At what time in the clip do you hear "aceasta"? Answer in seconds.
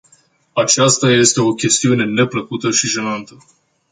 0.53-1.11